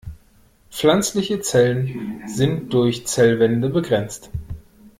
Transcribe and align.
Pflanzliche 0.71 1.41
Zellen 1.41 2.23
sind 2.27 2.73
durch 2.73 3.05
Zellwände 3.05 3.69
begrenzt. 3.69 4.31